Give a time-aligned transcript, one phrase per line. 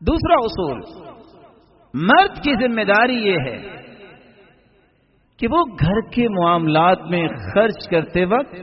[0.00, 0.78] دوسرا اصول،
[1.94, 3.58] مرد کی ذمہ داری یہ ہے
[5.38, 8.54] کہ وہ گھر کے معاملات میں خرچ کرتے وقت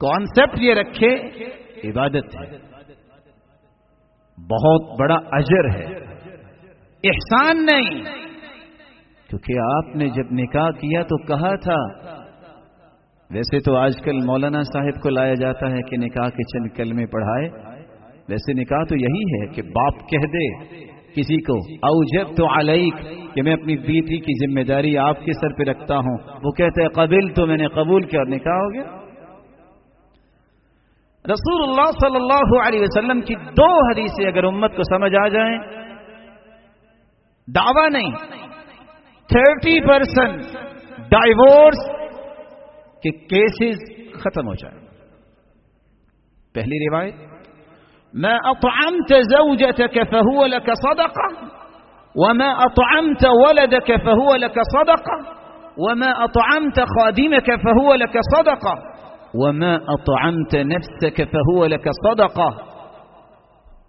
[0.00, 1.14] کانسیپٹ یہ رکھے،
[1.90, 2.56] عبادت ہے۔
[4.38, 5.84] بہت بڑا اجر ہے۔
[7.04, 8.00] احسان نہیں،
[9.28, 11.80] کیونکہ آپ نے جب نکاح کیا تو کہا تھا،
[13.30, 17.06] ویسے تو آج کل مولانا صاحب کو لایا جاتا ہے کہ نکاح کے چند کلمے
[17.06, 17.73] پڑھائے۔
[18.28, 20.46] ویسے نکاح تو یہی ہے کہ باپ کہہ دے
[21.16, 22.94] کسی کو او جب تو علیک
[23.34, 26.82] کہ میں اپنی بیٹی کی ذمہ داری آپ کے سر پہ رکھتا ہوں۔ وہ کہتے
[26.82, 28.82] ہیں قبل تو میں نے قبول کیا اور نکاح ہو گیا.
[31.24, 35.58] رسول اللہ صلی اللہ علیہ وسلم کی دو حدیثیں اگر امت کو سمجھ آ جائیں،
[37.48, 38.10] دعوی نہیں،
[39.30, 40.42] تھرٹی پرسینٹ
[41.10, 41.86] ڈائیورس
[43.02, 43.78] کے کیسز
[44.12, 44.78] ختم ہو جائیں۔
[46.54, 47.14] پہلی روایت
[48.14, 51.28] ما أطعمت زوجتك فهو لك صدقة؟
[52.16, 55.16] وما أطعمت ولدك فهو لك صدقة؟
[55.78, 58.74] وما أطعمت خادمك فهو لك صدقة؟
[59.44, 62.74] وما أطعمت نفسك فهو لك صدقة؟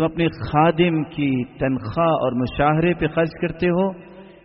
[0.00, 3.90] تم اپنے خادم کی تنخواہ اور مشاہرے پہ خرچ کرتے ہو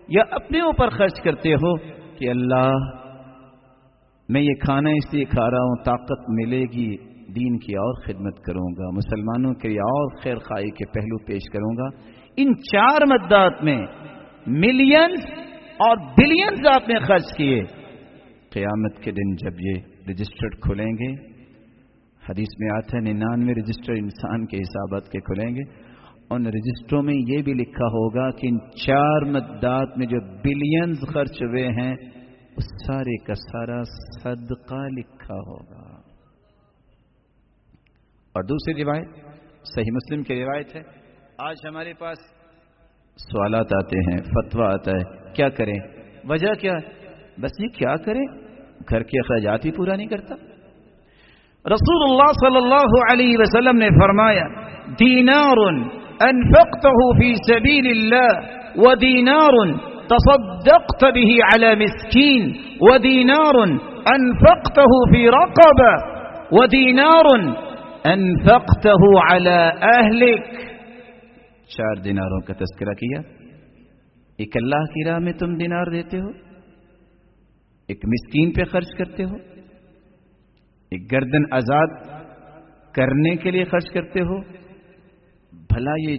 [0.08, 1.78] یا اپنے اوپر خرچ کرتے ہو
[2.18, 2.72] کہ اللہ،
[4.30, 6.98] میں یہ کھانا اس لیے کھا رہا ہوں، طاقت ملے گی،
[7.34, 11.50] دین کی اور خدمت کروں گا، مسلمانوں کے لیے اور خیر خائی کے پہلو پیش
[11.54, 11.90] کروں گا۔
[12.38, 13.82] ان چار مدات میں
[14.48, 15.26] ملینز
[15.78, 17.64] اور بلینز آپ نے خرچ کیے۔
[18.50, 19.74] قیامت کے دن جب یہ
[20.10, 21.35] رجسٹرڈ کھلیں گے
[22.30, 25.96] حدیث میں آتا ہے، ننانوے رجسٹر انسان کے حسابات کے کھلیں گے۔
[26.30, 31.44] ان رجسٹروں میں یہ بھی لکھا ہوگا کہ ان چار مدات میں جو بلینز خرچ
[31.44, 31.96] ہوئے ہیں،
[32.58, 33.84] اس سارے کا سارا
[34.24, 35.96] صدقہ لکھا ہوگا۔
[38.34, 39.08] اور دوسری روایت،
[39.76, 40.82] صحیح مسلم کی روایت ہے۔
[41.38, 42.18] آج ہمارے پاس
[43.18, 45.80] سوالات آتے ہیں فتوا آتا ہے، کیا کریں؟
[46.24, 46.74] وجہ کیا
[47.40, 48.26] بس یہ کیا کریں؟
[48.90, 50.55] گھر کے اخراجات ہی پورا نہیں کرتا۔
[51.68, 54.46] رسول الله صلى الله عليه وسلم نے
[55.00, 55.60] دينار
[56.22, 58.32] انفقته في سبيل الله
[58.78, 59.56] ودينار
[60.14, 62.44] تصدقت به على مسكين
[62.82, 63.56] ودينار
[64.16, 65.94] انفقته في رقبه
[66.52, 67.28] ودينار
[68.06, 70.46] انفقته على اهلك
[71.76, 73.20] چار دينار کا تذکرہ کیا
[74.40, 76.36] ایک اللہ دينار راہ میں مسكين في دیتے ہو
[80.92, 81.88] ایک گردن آزاد
[82.94, 84.42] کرنے کے لیے خرچ کرتے ہو،
[85.52, 86.18] بھلا یہ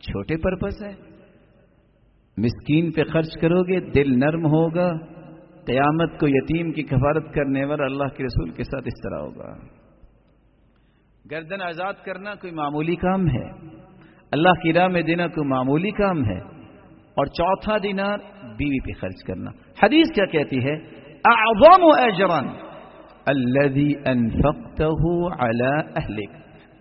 [0.00, 1.08] چھوٹے پرپس ہے۔
[2.38, 4.90] مسکین پہ خرچ کرو گے، دل نرم ہوگا۔
[5.66, 9.56] قیامت کو یتیم کی کفارت کرنے والا اللہ کے رسول کے ساتھ اس طرح ہوگا۔
[11.30, 13.50] گردن آزاد کرنا کوئی معمولی کام ہے۔
[14.30, 16.38] اللہ کی راہ میں دینا کوئی معمولی کام ہے۔
[16.92, 19.50] اور چوتھا دینار بیوی پہ خرچ کرنا۔
[19.82, 20.74] حدیث کیا کہتی ہے؟
[21.24, 22.67] اعظم اجران
[23.28, 25.02] الذي انفقته
[25.38, 26.30] على اهلك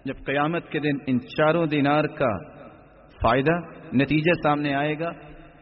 [0.06, 2.30] جب قیامت کے دن ان چاروں دینار کا
[3.22, 3.56] فائدہ
[3.94, 5.12] نتیجہ سامنے آئے گا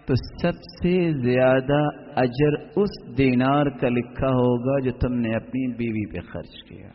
[0.05, 1.79] تو سب سے زیادہ
[2.15, 6.87] اجر اس دینار کا لکھا ہوگا جو تم نے اپنی بیوی پہ خرچ کیا۔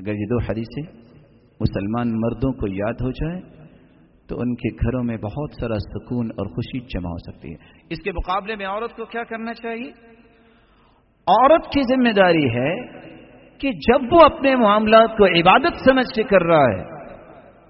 [0.00, 0.82] اگر یہ دو حدیثیں
[1.60, 3.40] مسلمان مردوں کو یاد ہو جائے
[4.28, 7.56] تو ان کے گھروں میں بہت سارا سکون اور خوشی جمع ہو سکتی ہے۔
[7.90, 9.92] اس کے مقابلے میں عورت کو کیا کرنا چاہیے؟
[11.28, 12.74] عورت کی ذمہ داری ہے
[13.58, 16.84] کہ جب وہ اپنے معاملات کو عبادت سمجھ کے کر رہا ہے،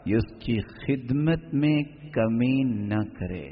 [0.06, 1.82] یہ اس کی خدمت میں
[2.12, 3.46] کمی نہ کرے۔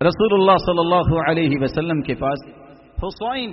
[0.00, 2.48] رسول اللہ صلی اللہ علیہ وسلم کے پاس
[3.04, 3.52] حسین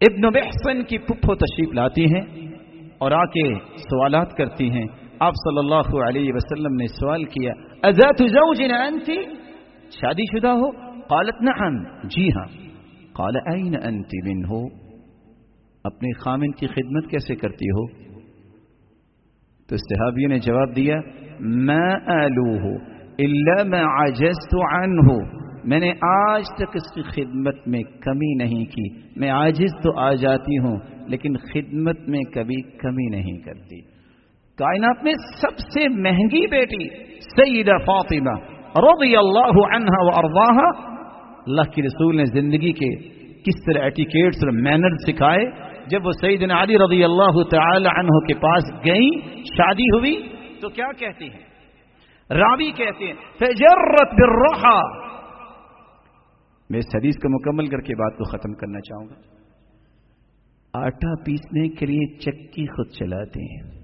[0.00, 2.48] ابن بحسن کی پپھو تشریف لاتی ہیں
[2.98, 4.86] اور آ کے سوالات کرتی ہیں۔
[5.20, 7.52] آپ صلی اللہ علیہ وسلم نے سوال کیا
[7.82, 9.10] ازت انت
[9.90, 12.70] شادی شدہ ہو؟ قالت نعم جی ہاں۔
[13.12, 14.66] قال این انت من ہو
[15.84, 17.86] اپنے خامن کی خدمت کیسے کرتی ہو؟
[19.68, 20.96] تو صحابیوں نے جواب دیا،
[21.40, 22.78] ما آلوہ
[23.18, 25.40] الا ما عجزت عنہ.
[25.64, 30.12] میں نے آج تک اس کی خدمت میں کمی نہیں کی۔ میں عاجز تو آ
[30.12, 30.78] جاتی ہوں،
[31.08, 33.80] لیکن خدمت میں کبھی کمی نہیں کرتی۔
[34.56, 40.58] کائنات میں سب سے مہنگی بیٹی سیدہ فاطمہ۔ رضی اللہ عنہ و ارواہ
[41.46, 43.08] اللہ کی رسول نے زندگی کے
[43.42, 48.34] کس طرح ایٹیکیٹس اور مینر سکھائے۔ جب وہ سعید علی رضی اللہ تعالی عنہ کے
[48.34, 50.28] پاس گئی شادی ہوئی،
[50.60, 51.50] تو کیا کہتی ہیں؟
[52.30, 54.80] راوی کہتے ہیں، فجرت بالروحا
[56.70, 59.14] میں اس حدیث کو مکمل کر کے بات کو ختم کرنا چاہوں گا۔
[60.74, 63.80] آٹا پیسنے کے لیے چکی خود چلاتے ہیں۔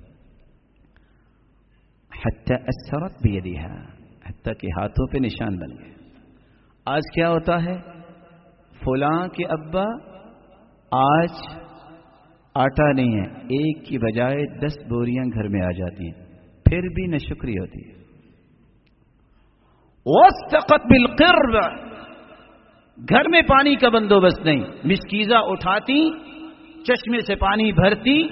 [2.24, 3.38] حتیٰ اثرت بھی
[4.46, 5.94] حتیٰ کے ہاتھوں پہ نشان بن گئے۔
[6.86, 7.74] آج کیا ہوتا ہے؟
[8.84, 9.84] فلاں کے ابا
[10.90, 11.30] آج
[12.54, 16.24] آٹا نہیں ہے، ایک کی بجائے دس بوریاں گھر میں آ جاتی ہیں،
[16.64, 17.96] پھر بھی نہ شکریہ ہوتی ہے۔
[20.90, 21.54] بالقرب
[23.08, 26.10] گھر میں پانی کا بندوبست نہیں مسکیزا اٹھاتی،
[26.84, 28.28] چشمے سے پانی بھرتی،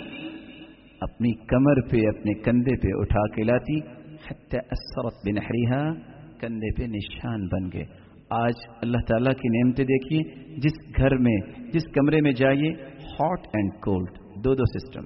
[1.01, 4.04] اپنی کمر پہ، اپنے کندھے پہ اٹھا کے لاتی۔
[4.53, 5.93] اثرت بنحریہا
[6.41, 7.85] کندھے پہ نشان بن گئے۔
[8.31, 11.37] آج اللہ تعالیٰ کی نعمتیں دیکھیے جس گھر میں
[11.73, 15.05] جس کمرے میں جائیے ہاٹ اینڈ کولڈ دو دو سسٹم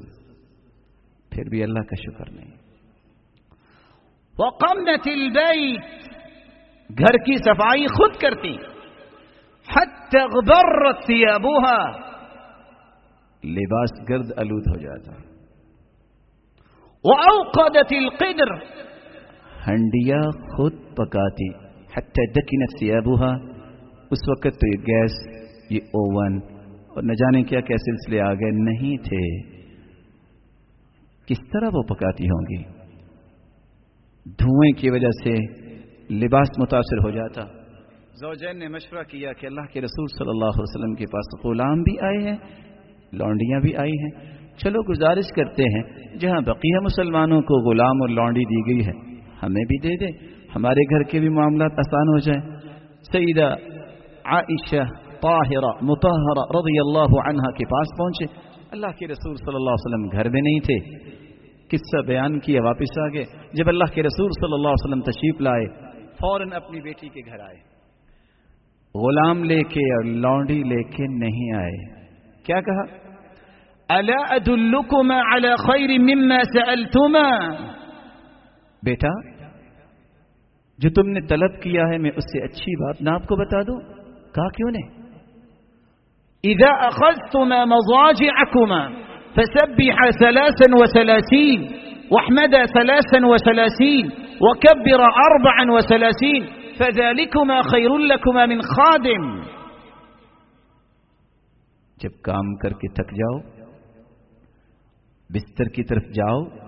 [1.30, 2.50] پھر بھی اللہ کا شکر نہیں۔
[4.38, 5.82] وقمنت البيت
[6.98, 8.56] گھر کی صفائی خود کرتی۔
[9.76, 11.90] حتى غبرت ثيابها۔
[13.44, 15.12] لباس گرد آلود ہو جاتا۔
[17.04, 18.78] وأوقدت القدر۔
[19.68, 23.58] ہنڈیا خود پکاتی حتى دکنت ثيابها
[24.10, 25.12] اس وقت تو یہ گیس،
[25.70, 26.38] یہ اوون،
[26.88, 29.42] اور نہ جانے کیا کیا سلسلے آ گئے نہیں تھے۔
[31.26, 32.62] کس طرح وہ پکاتی ہوں گی؟
[34.30, 35.34] دھوئیں کی وجہ سے
[36.14, 37.42] لباس متاثر ہو جاتا۔
[38.20, 41.82] زوجین نے مشورہ کیا کہ اللہ کے رسول صلی اللہ علیہ وسلم کے پاس غلام
[41.82, 42.36] بھی آئے ہیں،
[43.12, 48.44] لونڈیاں بھی آئی ہیں۔ چلو گزارش کرتے ہیں، جہاں بقیہ مسلمانوں کو غلام اور لونڈی
[48.44, 49.07] دی گئی ہے۔
[49.42, 50.26] ہمیں بھی دے دے،
[50.56, 52.56] ہمارے گھر کے بھی معاملات آسان ہو جائیں۔
[53.12, 53.54] سیدہ
[54.24, 54.84] عائشہ
[55.22, 60.08] طاہرہ متحرہ رضی اللہ عنہ کے پاس پہنچے۔ اللہ کے رسول صلی اللہ علیہ وسلم
[60.12, 61.08] گھر میں نہیں تھے۔
[61.68, 65.40] قصہ بیان کیا، واپس آ گئے۔ جب اللہ کے رسول صلی اللہ علیہ وسلم تشریف
[65.40, 65.66] لائے،
[66.12, 67.68] فوراً اپنی بیٹی کے گھر آئے۔
[68.94, 71.98] غلام لے کے اور لونڈی لے کے نہیں آئے۔
[72.42, 73.08] کیا کہا؟
[73.88, 77.67] الا ادلکما علی خیر مما سألتما؟
[78.82, 79.38] بیٹا،
[80.78, 83.62] جو تم نے طلب کیا ہے، میں اس سے اچھی بات نہ آپ کو بتا
[83.62, 83.80] دوں۔
[84.34, 84.98] کہا کیوں نہیں
[86.44, 88.88] اذا اخذتما مضاجعكما
[89.34, 91.62] فسبح ثلاثا وثلاثين
[92.10, 94.06] واحمد ثلاثا وثلاثين
[94.40, 96.46] وكبر اربعا وثلاثين
[96.78, 99.40] فذلكما خير لكما من خادم۔
[101.96, 103.38] جب کام کر کے تھک جاؤ،
[105.30, 106.67] بستر کی طرف جاؤ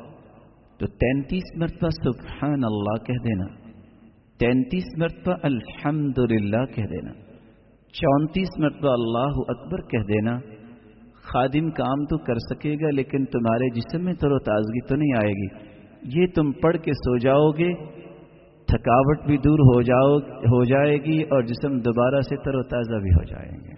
[0.81, 3.47] تو تینتیس مرتبہ سبحان اللہ کہہ دینا،
[4.41, 7.12] تینتیس مرتبہ الحمد للہ کہہ دینا،
[7.94, 10.38] چونتیس مرتبہ اللہ اکبر کہہ دینا،
[11.25, 15.17] خادم کام تو کر سکے گا لیکن تمہارے جسم میں تر و تازگی تو نہیں
[15.17, 15.49] آئے گی۔
[16.15, 17.73] یہ تم پڑھ کے سو جاؤ گے،
[18.69, 20.17] تھکاوٹ بھی دور ہو جاؤ،
[20.47, 23.69] ہو جائے گی اور جسم دوبارہ سے تر و تازہ بھی ہو جائیں گے۔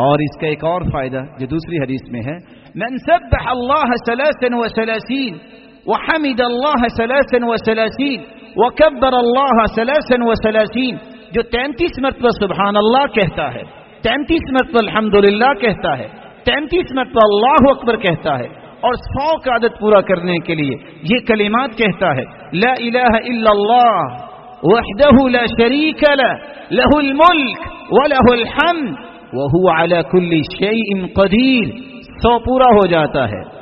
[0.00, 2.36] اور اس کا ایک اور فائدہ جو دوسری حدیث میں ہے،
[2.82, 5.38] من سبح اللہ سلاسن و سلاسین
[5.86, 8.20] وحمد اللہ سلاسن و سلاسین
[8.56, 10.96] وکبر اللہ سلاسن و سلاسین
[11.34, 13.62] جو تینتیس مرتبہ سبحان اللہ کہتا ہے،
[14.02, 15.14] تینتیس مرتبہ الحمد
[15.60, 16.08] کہتا ہے،
[16.44, 18.48] تینتیس مرتبہ اللہ اکبر کہتا ہے،
[18.86, 20.76] اور سو کا عادت پورا کرنے کے لیے
[21.10, 22.24] یہ کلمات کہتا ہے،
[22.60, 24.18] لا الہ الا اللہ،
[24.64, 26.32] وحدہ لا شریک له
[26.78, 31.64] له الملک وله الحمد وهو على كل شيء قدیر،
[32.02, 33.60] سو پورا ہو جاتا ہے۔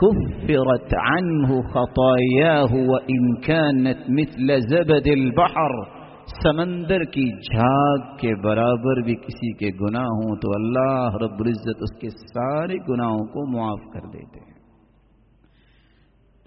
[0.00, 5.98] كفرت عنه خطاياه وإن كانت مثل زبد البحر۔
[6.42, 12.00] سمندر کی جھاگ کے برابر بھی کسی کے گناہ ہوں تو اللہ رب العزت اس
[12.00, 14.58] کے سارے گناہوں کو معاف کر دیتے ہیں۔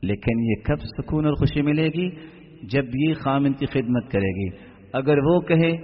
[0.03, 2.09] لیکن یہ کب سکون اور خوشی ملے گی؟
[2.63, 4.57] جب یہ خامن کی خدمت کرے گی۔
[4.93, 5.77] اگر وہ کہے،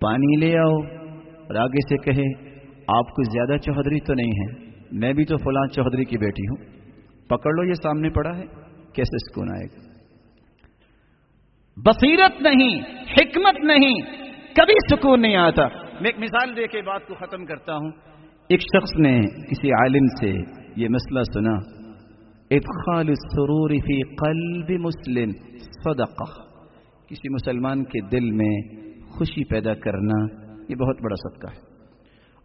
[0.00, 1.03] پانی لے آؤ۔
[1.46, 2.54] اور آگے سے کہے
[2.88, 6.74] آپ کو زیادہ چودھری تو نہیں ہے میں بھی تو فلاں چودھری کی بیٹی ہوں۔
[7.28, 8.42] پکڑ لو یہ سامنے پڑا ہے
[8.92, 9.84] کیسے سکون آئے گا؟
[11.76, 12.80] بصیرت نہیں
[13.12, 14.00] حکمت نہیں
[14.56, 15.68] کبھی سکون نہیں آتا۔
[16.00, 17.90] میں ایک مثال دے کے بات کو ختم کرتا ہوں۔
[18.48, 21.54] ایک شخص نے کسی عالم سے یہ مسئلہ سنا
[22.50, 26.44] ادخال السرور فی قلب مسلم صدقہ۔
[27.06, 28.54] کسی مسلمان کے دل میں
[29.08, 31.74] خوشی پیدا کرنا یہ بہت بڑا صدقہ ہے۔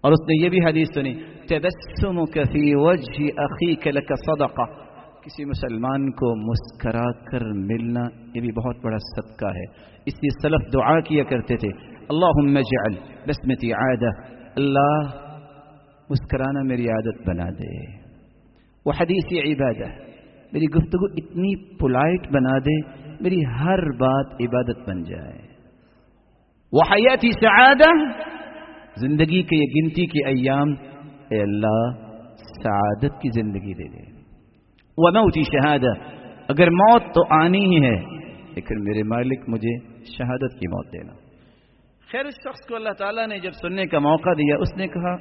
[0.02, 1.14] اور اس نے یہ بھی حدیث سنی،
[1.50, 4.90] تبسمک فی وجہ اخیک لک صدقہ
[5.22, 8.02] کسی مسلمان کو مسکرا کر ملنا
[8.36, 9.66] یہ بھی بہت بڑا صدقہ ہے۔
[10.06, 11.68] اس لیے سلف دعا کیا کرتے تھے
[12.10, 12.94] اللہ اجعل
[13.28, 14.10] بسمتی عادہ
[14.56, 15.02] اللہ،
[16.10, 18.00] مسکرانا میری عادت بنا دے۔
[18.86, 20.10] وہ حدیثی عبادت
[20.54, 22.82] میری گفتگو اتنی پولائٹ بنا دے،
[23.22, 25.49] میری ہر بات عبادت بن جائے۔
[26.74, 28.20] وہ حیاتی سعادہ،
[28.96, 30.70] زندگی کے یہ گنتی کے ایام،
[31.30, 31.92] اے اللہ،
[32.64, 34.18] سعادت کی زندگی دے دے۔
[34.98, 35.92] وہ موتی شہادہ،
[36.48, 38.02] اگر موت تو آنی ہی ہے،
[38.56, 41.14] لیکن میرے مالک مجھے شہادت کی موت دینا۔
[42.12, 45.16] خیر، اس شخص کو اللہ تعالیٰ نے جب سننے کا موقع دیا، اس نے کہا،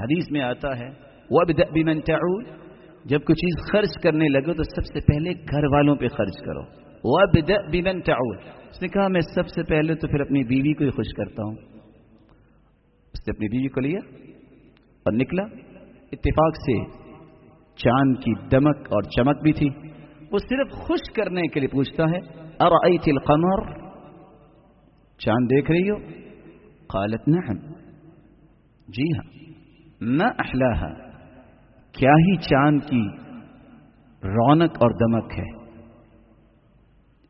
[0.00, 0.88] حدیث میں آتا ہے
[1.30, 1.40] وہ
[1.74, 2.44] بمن تعود۔
[3.04, 6.81] جب کوئی چیز خرچ کرنے لگے تو سب سے پہلے گھر والوں پہ خرچ کرو۔
[7.72, 8.36] بمن تعود۔
[8.70, 11.42] اس نے کہا، میں سب سے پہلے تو پھر اپنی بیوی کو ہی خوش کرتا
[11.42, 11.56] ہوں۔
[13.12, 13.98] اس نے اپنی بیوی کو لیا
[15.04, 15.42] اور نکلا۔
[16.12, 16.84] اتفاق سے
[17.76, 19.68] چاند کی دمک اور چمک بھی تھی۔
[20.30, 23.74] وہ صرف خوش کرنے کے لیے پوچھتا ہے اور القمر؟
[25.18, 25.96] چاند دیکھ رہی ہو؟
[26.86, 27.72] قالت، نعم۔
[28.88, 29.32] جی ہاں
[30.00, 30.94] نہ احلاها
[31.92, 33.08] کیا ہی چاند کی
[34.24, 35.61] رونق اور دمک ہے۔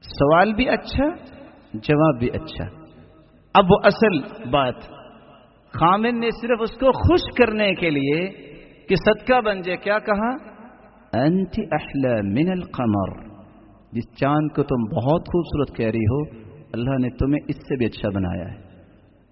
[0.03, 1.05] سوال بھی اچھا
[1.75, 2.65] جواب بھی اچھا۔
[3.55, 4.75] اب وہ اصل بات،
[5.73, 8.29] خامن نے صرف اس کو خوش کرنے کے لیے
[8.89, 10.53] کہ صدقہ بن جائے، کیا کہا؟
[11.25, 13.33] انت احلا من القمر۔
[13.93, 16.21] جس چاند کو تم بہت خوبصورت کہہ رہی ہو،
[16.73, 18.63] اللہ نے تمہیں اس سے بھی اچھا بنایا ہے۔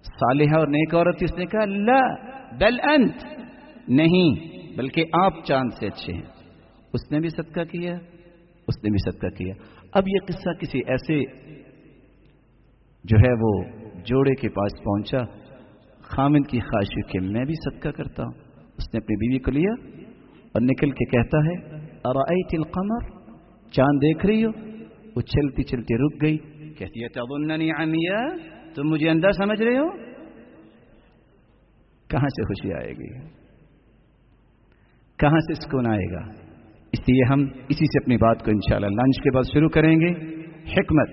[0.03, 2.15] صالحہ اور نیک عورت اس نے کہا، لا،
[2.57, 3.25] بل انت۔
[3.87, 6.21] نہیں، بلکہ آپ چاند سے اچھے ہیں۔
[6.93, 7.97] اس نے بھی صدقہ کیا۔
[8.71, 9.53] اس نے بھی صدقہ کیا۔
[9.93, 11.23] اب یہ قصہ کسی ایسے
[13.03, 13.63] جو ہے وہ
[14.05, 15.17] جوڑے کے پاس پہنچا،
[16.01, 18.31] خامن کی خواہش کہ میں بھی صدقہ کرتا ہوں۔
[18.77, 19.71] اس نے اپنی بیوی کو لیا
[20.53, 21.75] اور نکل کے کہتا ہے،
[22.05, 23.21] ارائیت القمر؟
[23.71, 24.49] چاند دیکھ رہی ہو؟
[25.15, 26.37] وہ چلتی چلتی رک گئی۔
[26.73, 28.27] کہتی ہے تظننی عمیا
[28.75, 29.89] تم مجھے اندر سمجھ رہے ہو؟
[32.07, 33.27] کہاں سے خوشی آئے گی؟
[35.17, 36.50] کہاں سے سکون آئے گا؟
[36.91, 40.09] اس لیے ہم اسی سے اپنی بات کو انشاءاللہ لنچ کے بعد شروع کریں گے۔
[40.71, 41.09] حکمت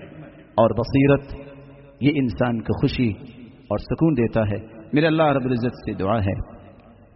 [0.57, 1.49] اور بصیرت،
[2.01, 3.11] یہ انسان کو خوشی
[3.53, 6.59] اور سکون دیتا ہے۔ میرے اللہ رب العزت سے دعا ہے۔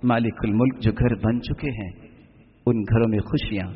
[0.02, 1.90] مالک الملک جو گھر بن چکے ہیں،
[2.66, 3.68] ان گھروں میں خوشیاں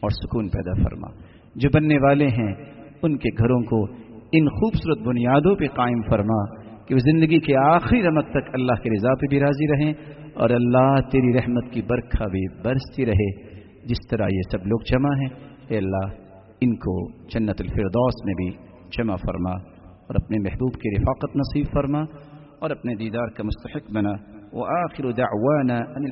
[0.00, 1.08] اور سکون پیدا فرما۔
[1.54, 2.54] جو بننے والے ہیں،
[3.02, 3.84] ان کے گھروں کو
[4.32, 8.96] ان خوبصورت بنیادوں پہ قائم فرما کہ وہ زندگی کے آخری رمت تک اللہ کے
[8.96, 9.92] رضا پہ بھی راضی رہیں
[10.34, 13.51] اور اللہ تیری رحمت کی برکھا بھی برستی رہے۔
[13.83, 15.29] جس طرح یہ سب لوگ جمع ہیں
[15.69, 16.15] اے اللہ
[16.61, 16.95] ان کو
[17.29, 18.49] جنت الفردوس میں بھی
[18.97, 19.53] جمع فرما
[20.07, 22.01] اور اپنے محبوب کی رفاقت نصیب فرما
[22.59, 24.13] اور اپنے دیدار کا مستحق بنا
[24.53, 26.05] وآخر دعوانا أن